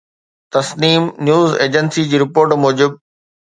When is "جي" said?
2.11-2.25